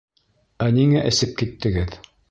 [0.67, 1.99] Ә ниңә эсеп киттегеҙ?